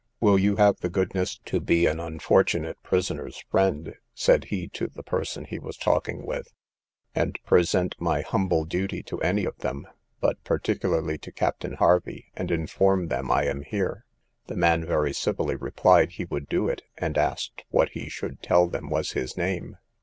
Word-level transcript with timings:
Will 0.19 0.39
you 0.39 0.55
have 0.55 0.79
the 0.79 0.89
goodness 0.89 1.37
to 1.45 1.59
be 1.59 1.85
an 1.85 1.99
unfortunate 1.99 2.81
prisoner's 2.81 3.43
friend, 3.51 3.93
said 4.15 4.45
he 4.45 4.67
to 4.69 4.87
the 4.87 5.03
person 5.03 5.45
he 5.45 5.59
was 5.59 5.77
talking 5.77 6.25
with, 6.25 6.51
and 7.13 7.37
present 7.45 7.93
my 7.99 8.21
humble 8.21 8.65
duty 8.65 9.03
to 9.03 9.21
any 9.21 9.45
of 9.45 9.59
them, 9.59 9.85
but 10.19 10.43
particularly 10.43 11.19
to 11.19 11.31
Captain 11.31 11.73
Hervey, 11.73 12.31
and 12.35 12.49
inform 12.49 13.09
them 13.09 13.29
I 13.29 13.45
am 13.45 13.61
here. 13.61 14.07
The 14.47 14.57
man 14.57 14.83
very 14.85 15.13
civilly 15.13 15.55
replied 15.55 16.13
he 16.13 16.25
would 16.25 16.49
do 16.49 16.67
it; 16.67 16.81
and 16.97 17.15
asked 17.15 17.63
what 17.69 17.89
he 17.89 18.09
should 18.09 18.41
tell 18.41 18.67
them 18.67 18.89
was 18.89 19.11
his 19.11 19.37
name? 19.37 19.77